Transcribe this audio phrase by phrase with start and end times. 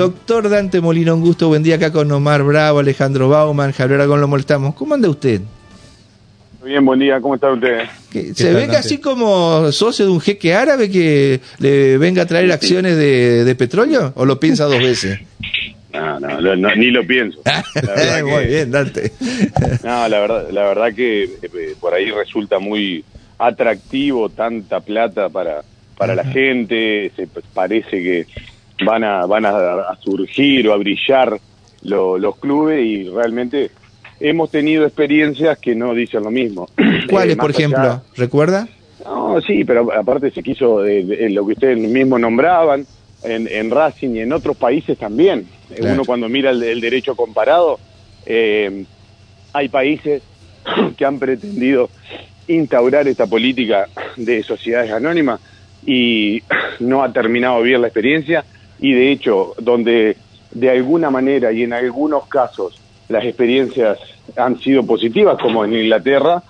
[0.00, 4.22] Doctor Dante Molino, un gusto, buen día acá con Omar Bravo, Alejandro Bauman, Javier Aragón,
[4.22, 4.74] lo molestamos.
[4.74, 5.42] ¿Cómo anda usted?
[6.64, 7.82] Bien, buen día, ¿cómo está usted?
[8.34, 12.96] ¿Se ve así como socio de un jeque árabe que le venga a traer acciones
[12.96, 15.20] de, petróleo o lo piensa dos veces?
[15.92, 17.40] No, no, ni lo pienso.
[18.24, 19.10] muy bien, Dante.
[19.82, 23.04] no, la verdad, la verdad que eh, por ahí resulta muy
[23.36, 25.62] atractivo tanta plata para,
[25.98, 28.26] para la gente, se parece que
[28.84, 31.38] van a, van a, surgir o a brillar
[31.82, 33.70] los clubes y realmente
[34.18, 36.68] hemos tenido experiencias que no dicen lo mismo.
[37.10, 38.02] ¿Cuáles, por ejemplo?
[38.16, 38.68] ¿Recuerda?
[39.04, 42.86] No, sí, pero aparte se quiso, de, lo que ustedes mismos nombraban,
[43.22, 45.46] en, en, Racing y en otros países también.
[45.78, 47.78] Uno cuando mira el, derecho comparado,
[48.26, 48.84] eh,
[49.52, 50.22] hay países
[50.96, 51.90] que han pretendido
[52.48, 55.40] instaurar esta política de sociedades anónimas
[55.86, 56.42] y
[56.80, 58.44] no ha terminado bien la experiencia
[58.80, 60.16] y de hecho donde
[60.52, 63.98] de alguna manera y en algunos casos las experiencias
[64.36, 66.42] han sido positivas, como en Inglaterra,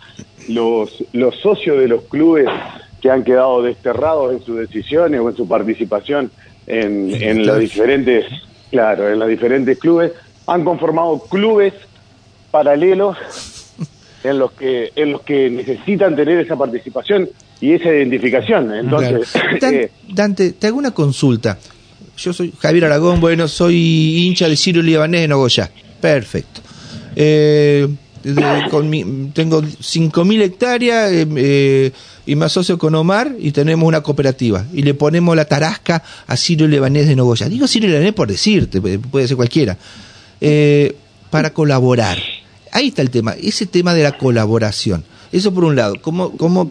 [0.48, 2.46] los, los socios de los clubes
[3.00, 6.30] que han quedado desterrados en sus decisiones o en su participación
[6.66, 8.26] en, en los diferentes,
[8.70, 10.12] claro, en los diferentes clubes,
[10.46, 11.72] han conformado clubes
[12.50, 13.16] paralelos
[14.22, 17.28] en los que en los que necesitan tener esa participación
[17.60, 18.74] y esa identificación.
[18.74, 21.58] Entonces, eh, Dante, te hago una consulta.
[22.20, 25.70] Yo soy Javier Aragón, bueno, soy hincha de Ciro Libanés de Nogoyá.
[26.02, 26.60] Perfecto.
[27.16, 27.88] Eh,
[28.70, 31.92] con tengo 5.000 hectáreas eh, eh,
[32.26, 36.36] y me asocio con Omar y tenemos una cooperativa y le ponemos la tarasca a
[36.36, 37.48] Ciro Lebanés de Nogoya.
[37.48, 39.78] Digo Ciro Lebanés por decirte, puede ser cualquiera,
[41.30, 42.18] para colaborar.
[42.72, 45.04] Ahí está el tema, ese tema de la colaboración.
[45.32, 45.94] Eso por un lado.
[46.00, 46.70] ¿Cómo, cómo,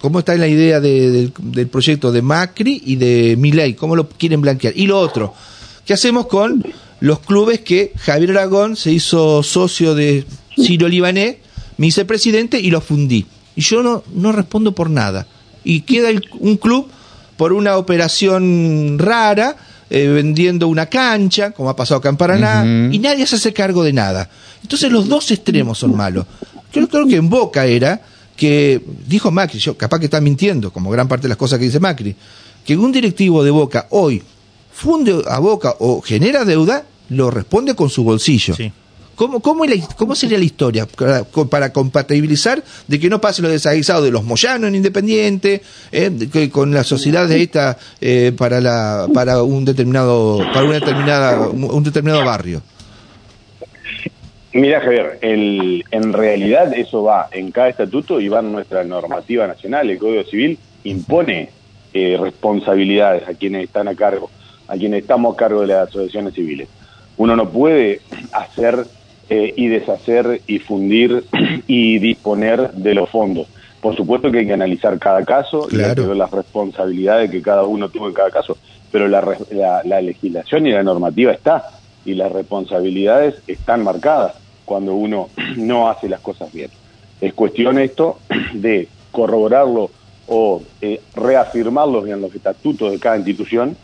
[0.00, 3.74] cómo está la idea del, del proyecto de Macri y de Milei?
[3.74, 4.74] ¿Cómo lo quieren blanquear?
[4.76, 5.34] Y lo otro,
[5.84, 6.64] ¿qué hacemos con
[7.00, 10.24] los clubes que Javier Aragón se hizo socio de
[10.56, 11.36] Ciro Libanés,
[11.76, 13.26] me hice presidente y lo fundí.
[13.54, 15.26] Y yo no, no respondo por nada.
[15.64, 16.08] Y queda
[16.40, 16.88] un club
[17.36, 19.56] por una operación rara,
[19.90, 23.84] eh, vendiendo una cancha, como ha pasado acá en Paraná, y nadie se hace cargo
[23.84, 24.30] de nada.
[24.62, 26.26] Entonces los dos extremos son malos.
[26.80, 28.00] Yo creo que en Boca era
[28.36, 31.64] que, dijo Macri, yo capaz que está mintiendo, como gran parte de las cosas que
[31.64, 32.14] dice Macri,
[32.64, 34.22] que un directivo de Boca hoy
[34.72, 38.54] funde a Boca o genera deuda, lo responde con su bolsillo.
[39.14, 39.64] ¿Cómo, cómo,
[39.96, 40.86] ¿Cómo, sería la historia
[41.48, 46.74] para, compatibilizar de que no pase lo desaguisado de los Moyanos en Independiente, eh, con
[46.74, 52.22] la sociedad de esta eh, para, la, para un determinado para una determinada un determinado
[52.26, 52.60] barrio?
[54.56, 59.46] Mira, Javier, el, en realidad eso va en cada estatuto y va en nuestra normativa
[59.46, 59.90] nacional.
[59.90, 61.50] El Código Civil impone
[61.92, 64.30] eh, responsabilidades a quienes están a cargo
[64.68, 66.68] a quienes estamos a cargo de las asociaciones civiles.
[67.18, 68.00] Uno no puede
[68.32, 68.86] hacer
[69.28, 71.24] eh, y deshacer y fundir
[71.66, 73.48] y disponer de los fondos.
[73.82, 77.90] Por supuesto que hay que analizar cada caso y ver las responsabilidades que cada uno
[77.90, 78.56] tuvo en cada caso,
[78.90, 79.22] pero la,
[79.84, 81.62] la, legislación y la normativa está
[82.06, 86.70] y las responsabilidades están marcadas cuando uno no hace las cosas bien.
[87.22, 88.18] Es cuestión esto
[88.52, 89.90] de corroborarlo
[90.26, 93.76] o eh, reafirmarlo en los estatutos de cada institución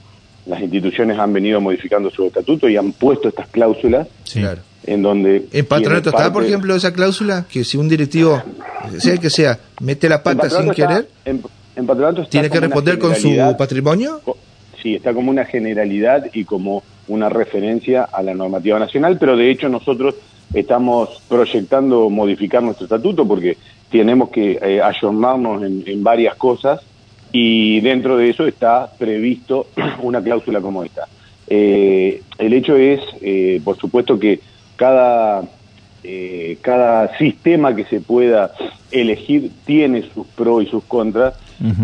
[0.46, 4.08] las instituciones han venido modificando su estatuto y han puesto estas cláusulas
[4.84, 5.46] en donde...
[5.52, 7.46] ¿En patronato está, por ejemplo, esa cláusula?
[7.48, 8.42] Que si un directivo,
[8.98, 13.14] sea el que sea, mete la pata sin querer, en, patronato ¿tiene que responder con
[13.14, 14.20] su patrimonio?
[14.82, 19.48] Sí, está como una generalidad y como una referencia a la normativa nacional, pero de
[19.48, 20.16] hecho nosotros
[20.54, 23.56] estamos proyectando modificar nuestro estatuto porque
[23.90, 26.80] tenemos que eh, ayornarnos en varias cosas
[27.32, 29.66] y dentro de eso está previsto
[30.02, 31.08] una cláusula como esta.
[31.48, 34.40] Eh, el hecho es, eh, por supuesto, que
[34.76, 35.42] cada,
[36.04, 38.52] eh, cada sistema que se pueda
[38.90, 41.34] elegir tiene sus pros y sus contras.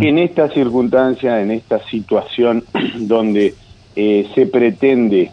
[0.01, 2.65] En esta circunstancia, en esta situación
[2.99, 3.55] donde
[3.95, 5.31] se pretende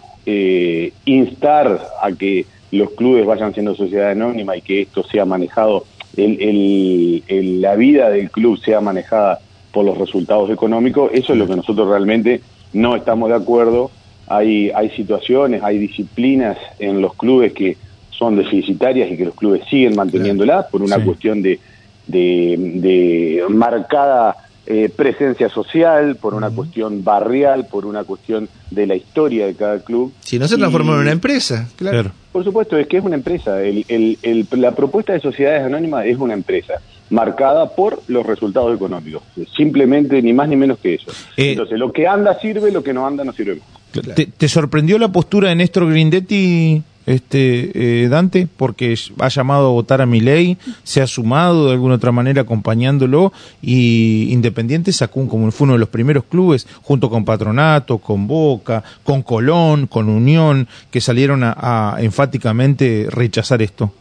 [1.05, 2.45] instar a que
[2.75, 5.85] los clubes vayan siendo sociedad anónima y que esto sea manejado,
[6.15, 9.39] el, el, la vida del club sea manejada
[9.71, 11.11] por los resultados económicos.
[11.13, 12.41] Eso es lo que nosotros realmente
[12.73, 13.91] no estamos de acuerdo.
[14.27, 17.77] Hay, hay situaciones, hay disciplinas en los clubes que
[18.09, 21.59] son deficitarias y que los clubes siguen manteniéndolas por una cuestión de,
[22.07, 24.35] de, marcada
[24.67, 29.79] eh, presencia social, por una cuestión barrial, por una cuestión de la historia de cada
[29.79, 30.13] club.
[30.21, 32.11] Si no se transforma en una empresa, claro.
[32.31, 33.61] Por supuesto, es que es una empresa.
[33.61, 39.21] El, el, la propuesta de sociedades anónimas es una empresa marcada por los resultados económicos.
[39.55, 41.11] Simplemente ni más ni menos que eso.
[41.37, 43.61] Eh, Entonces, lo que anda sirve, lo que no anda no sirve
[44.01, 48.47] ¿Te, sorprendió la postura de Néstor Grindetti, este, eh, Dante?
[48.57, 53.31] Porque ha llamado a votar a Milei, se ha sumado de alguna otra manera acompañándolo
[53.61, 58.83] y Independiente sacó como fue uno de los primeros clubes, junto con Patronato, con Boca,
[59.03, 63.91] con Colón, con Unión, que salieron a, enfáticamente rechazar esto.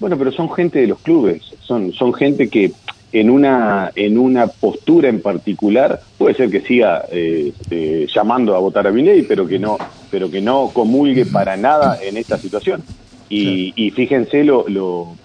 [0.00, 2.72] Bueno, pero son gente de los clubes, son, son gente que
[3.12, 8.58] en una, en una postura en particular, puede ser que siga eh, este, llamando a
[8.58, 9.76] votar a Milei, pero que no,
[10.10, 12.82] pero que no comulgue para nada en esta situación.
[13.28, 15.16] Y, fíjense lo, lo,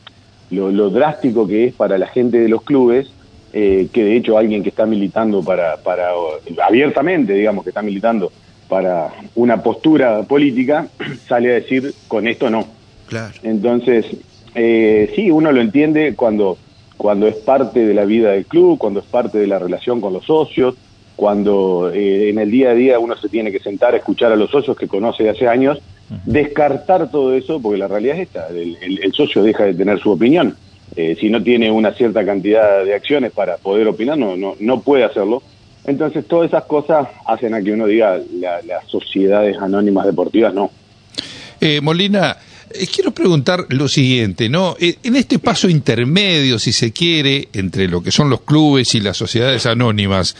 [0.49, 3.09] lo, drástico que es para la gente de los clubes,
[3.51, 6.11] eh, que de hecho alguien que está militando para, para,
[6.65, 8.31] abiertamente, digamos, que está militando
[8.69, 10.87] para una postura política,
[11.27, 12.65] sale a decir con esto no.
[13.07, 13.33] Claro.
[13.43, 14.05] Entonces,
[14.55, 16.57] eh, sí, uno lo entiende cuando
[16.97, 20.13] cuando es parte de la vida del club, cuando es parte de la relación con
[20.13, 20.75] los socios,
[21.15, 24.35] cuando eh, en el día a día uno se tiene que sentar a escuchar a
[24.35, 25.79] los socios que conoce de hace años,
[26.25, 30.55] descartar todo eso, porque la realidad es esta, el, socio deja de tener su opinión.
[30.95, 34.81] Eh, si no tiene una cierta cantidad de acciones para poder opinar, no, no, no
[34.81, 35.43] puede hacerlo.
[35.85, 40.69] Entonces, todas esas cosas hacen a que uno diga, las sociedades anónimas deportivas no.
[41.59, 42.37] Eh, Molina,
[42.93, 44.75] quiero preguntar lo siguiente, ¿no?
[44.79, 48.99] Eh, en este paso intermedio, si se quiere, entre lo que son los clubes y
[48.99, 50.35] las sociedades anónimas,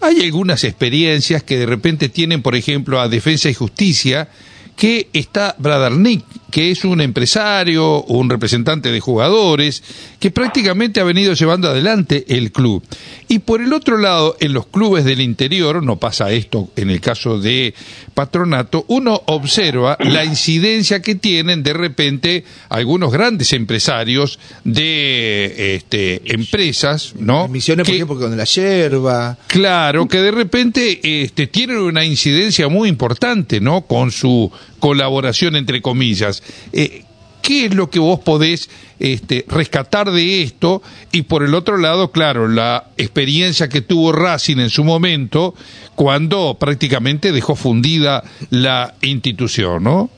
[0.00, 4.28] hay algunas experiencias que de repente tienen, por ejemplo, a Defensa y Justicia,
[4.76, 9.82] que está Bradarnik, que es un empresario, un representante de jugadores,
[10.18, 12.82] que prácticamente ha venido llevando adelante el club.
[13.28, 17.00] Y por el otro lado, en los clubes del interior, no pasa esto en el
[17.00, 17.74] caso de
[18.14, 27.14] patronato, uno observa la incidencia que tienen de repente algunos grandes empresarios de este, empresas,
[27.18, 27.48] ¿no?
[27.48, 29.38] Misiones, por ejemplo, con la yerba.
[29.46, 33.82] Claro, que de repente este, tienen una incidencia muy importante, ¿no?
[33.82, 34.50] Con su
[34.80, 36.42] colaboración, entre comillas.
[36.72, 37.04] Eh,
[37.42, 38.68] ¿Qué es lo que vos podés
[38.98, 40.82] este, rescatar de esto?
[41.10, 45.54] Y por el otro lado, claro, la experiencia que tuvo Racing en su momento,
[45.94, 50.10] cuando prácticamente dejó fundida la institución, ¿no?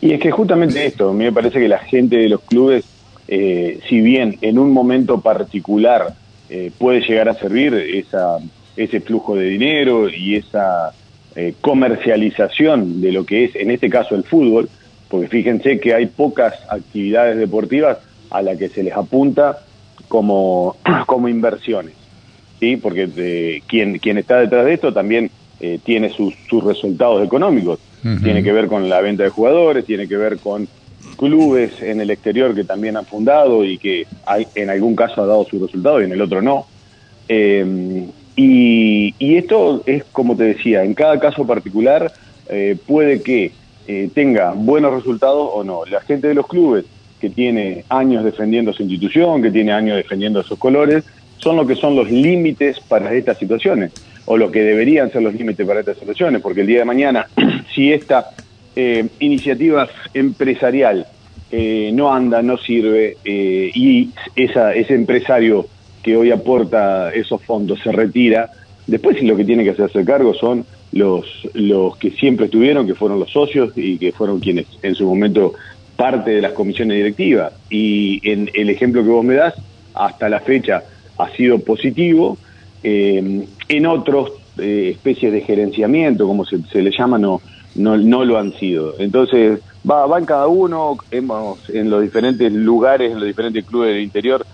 [0.00, 2.84] Y es que justamente esto, a mí me parece que la gente de los clubes,
[3.28, 6.14] eh, si bien en un momento particular
[6.50, 8.38] eh, puede llegar a servir esa,
[8.76, 10.92] ese flujo de dinero y esa
[11.60, 14.68] comercialización de lo que es, en este caso, el fútbol,
[15.08, 17.98] porque fíjense que hay pocas actividades deportivas
[18.30, 19.58] a las que se les apunta
[20.08, 20.76] como,
[21.06, 21.94] como inversiones,
[22.58, 22.76] ¿sí?
[22.76, 25.30] porque eh, quien, quien está detrás de esto también
[25.60, 27.78] eh, tiene sus, sus resultados económicos,
[28.24, 30.66] tiene que ver con la venta de jugadores, tiene que ver con
[31.16, 35.26] clubes en el exterior que también han fundado y que hay, en algún caso ha
[35.26, 36.66] dado sus resultados y en el otro no.
[37.28, 38.04] Eh,
[38.36, 42.12] y, esto es, como te decía, en cada caso particular
[42.86, 43.52] puede que
[43.88, 45.84] eh, tenga buenos resultados o no.
[45.86, 46.84] La gente de los clubes
[47.20, 51.04] que tiene años defendiendo su institución, que tiene años defendiendo sus colores,
[51.38, 53.92] son lo que son los límites para estas situaciones,
[54.26, 57.26] o lo que deberían ser los límites para estas situaciones, porque el día de mañana,
[57.74, 58.30] si esta
[58.76, 61.06] eh, iniciativa empresarial
[61.50, 65.66] eh, no anda, no sirve, y esa, ese empresario
[66.02, 68.50] que hoy aporta esos fondos se retira,
[68.86, 73.18] después lo que tiene que hacerse cargo son los, los que siempre estuvieron, que fueron
[73.20, 75.54] los socios y que fueron quienes en su momento
[75.96, 77.52] parte de las comisiones directivas.
[77.70, 79.54] Y en el ejemplo que vos me das,
[79.94, 80.82] hasta la fecha
[81.18, 82.36] ha sido positivo.
[82.82, 87.40] Eh, en otros eh, especies de gerenciamiento, como se, le llama, no,
[87.74, 88.94] no, no lo han sido.
[88.98, 93.94] Entonces, va, va en cada uno, hemos, en los diferentes lugares, en los diferentes clubes
[93.94, 94.44] del interior,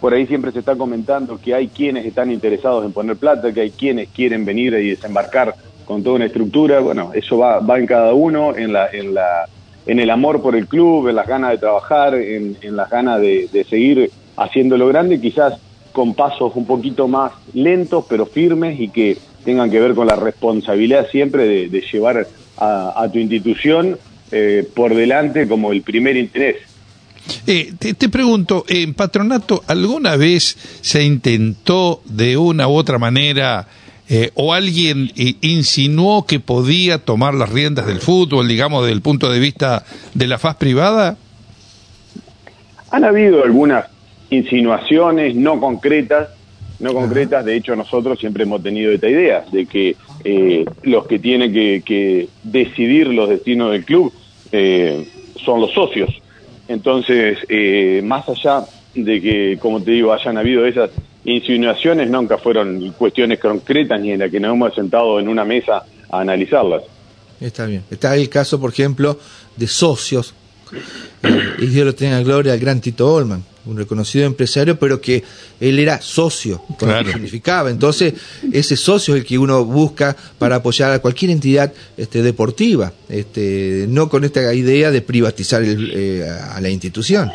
[0.00, 3.60] por ahí siempre se está comentando que hay quienes están interesados en poner plata, que
[3.60, 5.54] hay quienes quieren venir y desembarcar
[5.84, 9.48] con toda una estructura, bueno, eso va, en cada uno, en, la, en, la,
[9.86, 13.48] en el amor por el club, en las ganas de trabajar, en, las ganas de,
[13.52, 15.54] de seguir haciéndolo grande, quizás
[15.92, 20.16] con pasos un poquito más lentos pero firmes y que tengan que ver con la
[20.16, 22.26] responsabilidad siempre de, llevar
[22.58, 23.98] a, tu institución
[24.30, 26.56] eh, por delante como el primer interés.
[27.46, 33.66] Eh, te, pregunto, ¿en patronato alguna vez se intentó de una u otra manera
[34.08, 39.02] eh, o alguien eh, insinuó que podía tomar las riendas del fútbol, digamos, desde el
[39.02, 39.84] punto de vista
[40.14, 41.16] de la faz privada?
[42.90, 43.86] Han habido algunas
[44.30, 46.30] insinuaciones no concretas,
[46.80, 51.18] no concretas, de hecho nosotros siempre hemos tenido esta idea de que eh, los que
[51.18, 54.12] tienen que, decidir los destinos del club
[55.44, 56.10] son los socios.
[56.70, 57.38] Entonces,
[58.04, 60.90] más allá de que, como te digo, hayan habido esas
[61.24, 65.84] insinuaciones nunca fueron cuestiones concretas ni en las que nos hemos sentado en una mesa
[66.10, 66.82] a analizarlas.
[67.40, 67.82] Está bien.
[67.90, 69.18] Está el caso, por ejemplo,
[69.56, 70.34] de socios.
[71.22, 75.22] Eh, y Dios lo tenga gloria al gran Tito Olman, un reconocido empresario, pero que
[75.60, 77.70] él era socio, que significaba.
[77.70, 78.14] Entonces,
[78.52, 83.86] ese socio es el que uno busca para apoyar a cualquier entidad este, deportiva, este,
[83.88, 87.30] no con esta idea de privatizar el, eh, a la institución.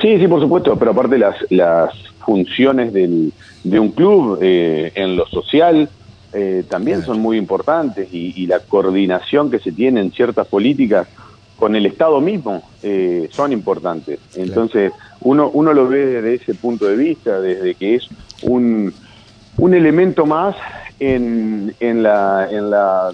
[0.00, 1.92] Sí, sí, por supuesto, pero aparte las, las
[2.24, 3.32] funciones del,
[3.64, 5.88] de un club eh, en lo social,
[6.32, 11.08] eh, también son muy importantes y, la coordinación que se tiene en ciertas políticas
[11.56, 14.18] con el Estado mismo eh, son importantes.
[14.34, 18.08] Entonces, uno, uno lo ve desde ese punto de vista, desde que es
[18.42, 18.92] un,
[19.56, 20.56] un elemento más
[21.00, 23.10] en, en, la, en la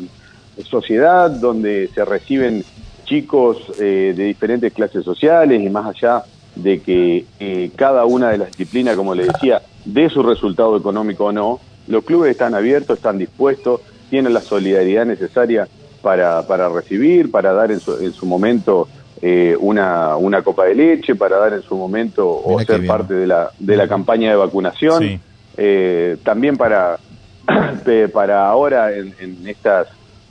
[0.64, 2.64] sociedad donde se reciben
[3.04, 8.96] chicos de diferentes clases sociales y más allá de que cada una de las disciplinas,
[8.96, 13.80] como le decía, dé su resultado económico o no, los clubes están abiertos, están dispuestos,
[14.10, 15.68] tienen la solidaridad necesaria
[16.02, 18.88] para, para recibir, para dar en su, en su momento
[19.20, 23.26] eh, una, una copa de leche, para dar en su momento o ser parte de
[23.26, 25.20] la, de la campaña de vacunación.
[25.56, 26.98] Eh, también para,
[28.12, 29.88] para ahora en, en estas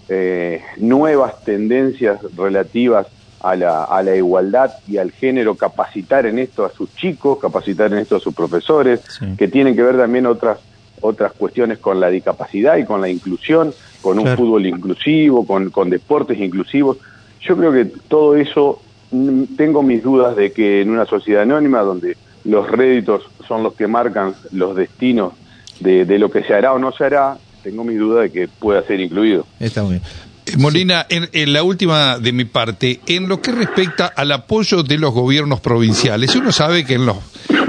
[0.09, 3.07] eh, nuevas tendencias relativas
[3.39, 7.91] a la, a la igualdad y al género, capacitar en esto a sus chicos, capacitar
[7.93, 9.01] en esto a sus profesores,
[9.37, 10.59] que tienen que ver también otras
[11.01, 15.89] otras cuestiones con la discapacidad y con la inclusión, con un fútbol inclusivo, con, con
[15.89, 16.97] deportes inclusivos.
[17.41, 18.81] Yo creo que todo eso,
[19.11, 23.73] mm, tengo mis dudas de que en una sociedad anónima donde los réditos son los
[23.73, 25.33] que marcan los destinos
[25.79, 28.47] de, de lo que se hará o no se hará, tengo mis dudas de que
[28.47, 29.45] pueda ser incluido.
[29.59, 30.03] Está muy bien.
[30.45, 34.97] Eh, Molina, en, la última de mi parte, en lo que respecta al apoyo de
[34.97, 37.17] los gobiernos provinciales, uno sabe que en los,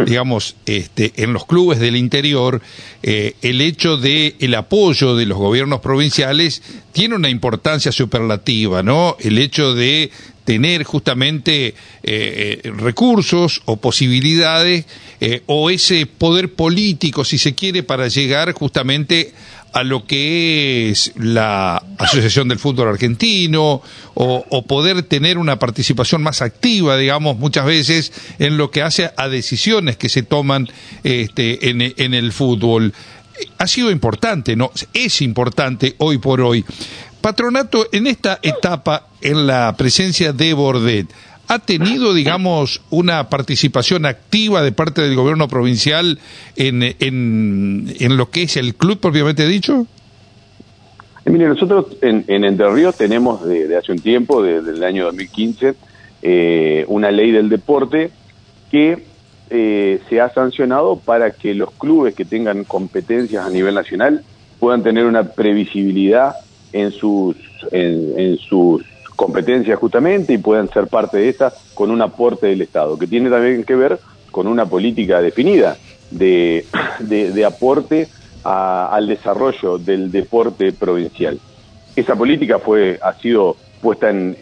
[0.06, 2.60] digamos, este, en los clubes del interior,
[3.02, 9.16] eh, el hecho de el apoyo de los gobiernos provinciales tiene una importancia superlativa, ¿no?
[9.20, 10.10] El hecho de
[10.44, 14.86] tener justamente eh, recursos o posibilidades
[15.46, 19.32] o ese poder político, si se quiere, para llegar justamente
[19.72, 23.82] a lo que es la Asociación del Fútbol Argentino
[24.14, 29.28] o, poder tener una participación más activa, digamos, muchas veces en lo que hace a
[29.28, 30.68] decisiones que se toman
[31.02, 32.92] este, en, en el fútbol.
[33.58, 34.70] Ha sido importante, ¿no?
[34.92, 36.64] Es importante hoy por hoy.
[37.20, 41.08] Patronato, en esta etapa, en la presencia de Bordet,
[41.48, 46.18] ¿Ha tenido, digamos, una participación activa de parte del gobierno provincial
[46.56, 49.86] en, en, lo que es el club propiamente dicho?
[51.26, 55.74] Mire, nosotros en, en Entre Ríos tenemos de, hace un tiempo, desde el año 2015,
[56.22, 58.10] eh, una ley del deporte
[58.70, 59.04] que
[59.50, 64.24] eh, se ha sancionado para que los clubes que tengan competencias a nivel nacional
[64.58, 66.36] puedan tener una previsibilidad
[66.72, 67.36] en sus,
[67.70, 68.82] en, en sus
[69.22, 73.30] competencias justamente y puedan ser parte de esta con un aporte del Estado, que tiene
[73.30, 74.00] también que ver
[74.32, 75.76] con una política definida
[76.10, 76.66] de,
[76.98, 78.08] de, aporte
[78.42, 81.38] al desarrollo del deporte provincial.
[81.94, 84.36] Esa política fue, ha sido puesta en,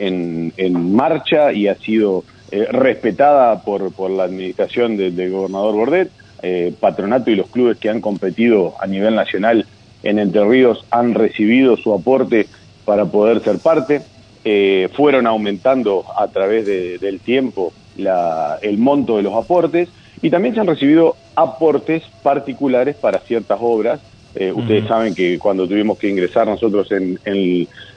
[0.57, 6.11] en, marcha y ha sido eh, respetada por, por la administración del gobernador Bordet.
[6.43, 9.67] Eh, patronato y los clubes que han competido a nivel nacional
[10.03, 12.47] en Entre Ríos han recibido su aporte
[12.87, 14.01] para poder ser parte.
[14.44, 17.73] Eh, fueron aumentando a través del tiempo
[18.62, 19.90] el monto de los aportes
[20.23, 24.00] y también se han recibido aportes particulares para ciertas obras.
[24.35, 26.88] Eh, ustedes saben que cuando tuvimos que ingresar nosotros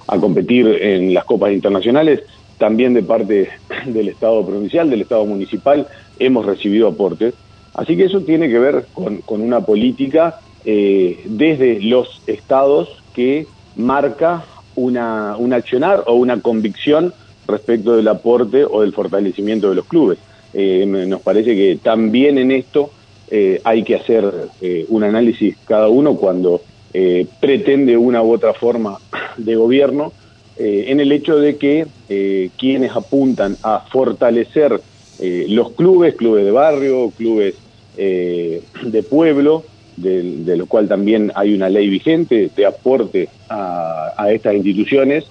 [0.07, 2.23] a competir en las copas internacionales,
[2.57, 3.49] también de parte
[3.85, 5.87] del Estado provincial, del Estado municipal,
[6.19, 7.33] hemos recibido aportes.
[7.73, 14.43] Así que eso tiene que ver con, una política eh, desde los estados que marca
[14.75, 17.13] una, un accionar o una convicción
[17.47, 20.19] respecto del aporte o del fortalecimiento de los clubes.
[20.53, 22.91] Eh, nos parece que también en esto
[23.31, 26.61] eh, hay que hacer eh, un análisis cada uno cuando
[27.39, 28.99] pretende una u otra forma
[29.37, 30.13] de gobierno
[30.59, 31.87] en el hecho de que
[32.55, 34.79] quienes apuntan a fortalecer
[35.19, 37.55] los clubes, clubes de barrio, clubes
[37.97, 39.65] de pueblo,
[39.97, 45.25] de, lo cual también hay una ley vigente de aporte a, estas instituciones.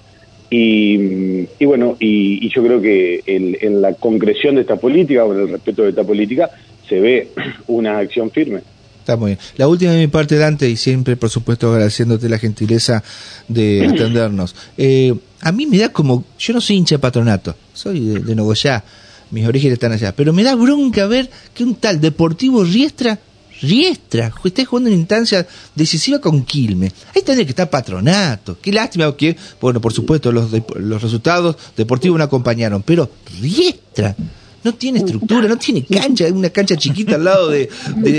[0.49, 5.49] Y, bueno, y, yo creo que en, la concreción de esta política, o en el
[5.49, 6.49] respeto de esta política,
[6.87, 7.29] se ve
[7.67, 8.61] una acción firme.
[8.99, 9.39] Está muy bien.
[9.57, 13.03] La última de mi parte, Dante, y siempre, por supuesto, agradeciéndote la gentileza
[13.47, 14.55] de atendernos.
[14.77, 18.35] Eh, a mí me da como, yo no soy hincha de patronato, soy de, de
[18.35, 18.83] Nogoyá,
[19.31, 23.19] mis orígenes están allá, pero me da bronca ver que un tal Deportivo Riestra
[23.61, 26.91] Riestra, está jugando una instancia decisiva con Quilme.
[27.15, 28.57] Ahí tendría que estar patronato.
[28.61, 33.09] Qué lástima que, bueno, por supuesto, los, los resultados deportivos no acompañaron, pero
[33.41, 34.15] Riestra
[34.63, 37.69] no tiene estructura, no tiene cancha, una cancha chiquita al lado de,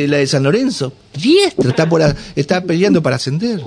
[0.09, 0.93] la de San Lorenzo.
[1.15, 2.03] Riestra está, por,
[2.37, 3.63] está peleando para ascender.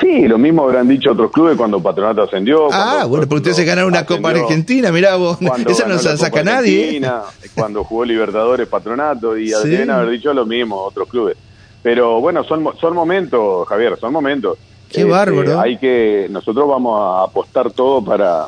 [0.00, 2.68] Sí, lo mismo habrán dicho otros clubes cuando Patronato ascendió.
[2.72, 5.38] Ah, bueno, pero ustedes se ganaron una Copa Argentina, mirá vos,
[5.68, 6.98] esa no se saca nadie.
[6.98, 7.10] ¿eh?
[7.54, 9.68] Cuando jugó Libertadores Patronato y Sí.
[9.68, 11.36] deben haber dicho lo mismo otros clubes.
[11.82, 14.56] Pero bueno, son, son momentos, Javier, son momentos.
[14.90, 15.60] Qué Este, bárbaro.
[15.60, 18.46] Hay que, nosotros vamos a apostar todo para,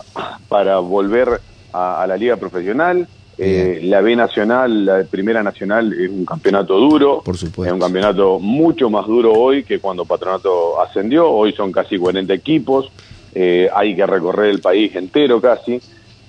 [0.48, 1.40] para volver
[1.72, 3.06] a, a la liga profesional.
[3.38, 7.22] Eh, la B Nacional, la Primera Nacional es un campeonato duro.
[7.24, 7.66] Por supuesto.
[7.66, 11.30] Es un campeonato mucho más duro hoy que cuando Patronato ascendió.
[11.30, 12.90] Hoy son casi 40 equipos.
[13.34, 15.80] Eh, hay que recorrer el país entero casi.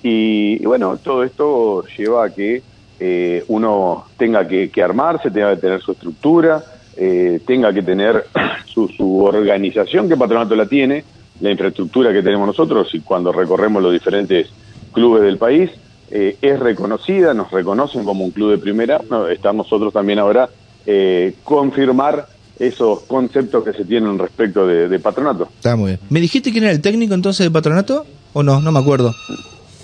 [0.02, 2.62] Y, y bueno, todo esto lleva a que
[3.00, 6.62] eh, uno tenga que, que armarse, tenga que tener su estructura,
[6.96, 8.24] eh, tenga que tener
[8.66, 11.04] su, su organización, que Patronato la tiene,
[11.40, 14.48] la infraestructura que tenemos nosotros y cuando recorremos los diferentes
[14.92, 15.70] clubes del país,
[16.10, 20.48] eh, es reconocida, nos reconocen como un club de primera, no, está nosotros también ahora
[20.86, 22.26] eh, confirmar
[22.58, 25.48] esos conceptos que se tienen respecto de, de patronato.
[25.56, 26.00] Está muy bien.
[26.10, 28.04] ¿Me dijiste quién era el técnico entonces de patronato?
[28.32, 28.60] ¿O no?
[28.60, 29.14] No me acuerdo.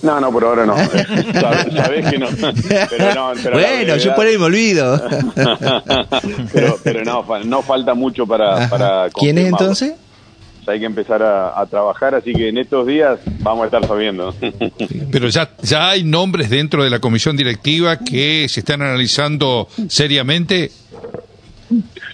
[0.02, 0.76] No, no, por ahora no.
[0.76, 2.26] Sab- Sabés que no.
[2.90, 5.00] Pero no pero bueno, yo por ahí me olvido.
[6.52, 9.68] pero, pero no, no falta mucho para, para ¿Quién es confirmarlo.
[10.68, 14.34] Hay que empezar a, a trabajar, así que en estos días vamos a estar sabiendo.
[15.12, 20.70] Pero ya, ya hay nombres dentro de la comisión directiva que se están analizando seriamente.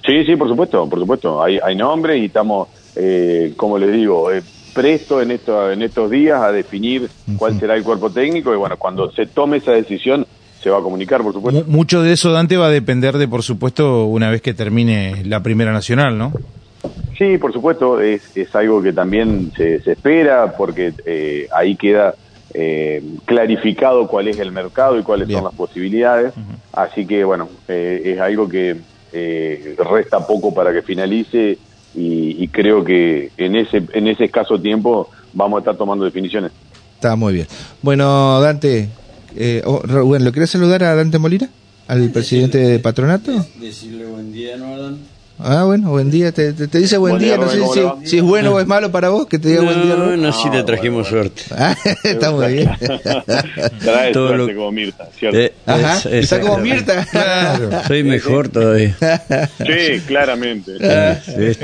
[0.06, 1.42] Sí, sí, por supuesto, por supuesto.
[1.42, 4.42] Hay, hay nombres y estamos, eh, como les digo, eh,
[4.74, 8.76] presto en, esto, en estos días a definir cuál será el cuerpo técnico y bueno,
[8.76, 10.26] cuando se tome esa decisión
[10.62, 11.64] se va a comunicar, por supuesto.
[11.66, 15.24] Mu- Mucho de eso, Dante, va a depender de, por supuesto, una vez que termine
[15.24, 16.32] la Primera Nacional, ¿no?
[17.20, 22.14] Sí, por supuesto, es, es algo que también se, se espera porque eh, ahí queda
[22.54, 25.40] eh, clarificado cuál es el mercado y cuáles Bien.
[25.40, 26.32] son las posibilidades.
[26.72, 28.74] Así que, bueno, eh, es algo que
[29.12, 31.58] eh, resta poco para que finalice
[31.94, 36.52] y, y creo que en ese, en ese escaso tiempo vamos a estar tomando definiciones.
[36.94, 37.46] Está muy bien.
[37.82, 38.88] Bueno, Dante,
[39.36, 41.50] eh, oh, Rubén, ¿lo querés saludar a Dante Molina?
[41.86, 43.44] ¿Al presidente de patronato?
[43.60, 45.19] Decirle buen día, ¿no, Adán?
[45.42, 46.32] Ah, bueno, buen día.
[46.32, 48.66] Te, te- te dice buen, Buen día, día, no sé si, es bueno o es
[48.66, 50.22] malo para vos que te diga buen día, No, Rubén.
[50.22, 51.42] no, sí Ah, le trajimos bueno, suerte.
[51.56, 51.74] Ah,
[52.04, 52.70] está muy bien.
[53.80, 55.38] Trae Todo suerte lo- como Mirta, ¿cierto?
[55.38, 56.58] Eh, Ajá, es- está como.
[56.58, 57.04] Mirta.
[57.10, 57.70] Claro.
[57.88, 58.94] Soy mejor todavía.
[59.58, 60.72] Sí, claramente.
[61.24, 61.58] Sí.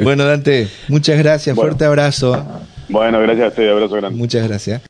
[0.00, 1.54] Bueno, Dante, muchas gracias.
[1.56, 1.70] Bueno.
[1.70, 2.46] Fuerte abrazo.
[2.88, 4.18] Bueno, gracias a ustedes, abrazo grande.
[4.18, 4.80] Muchas gracias.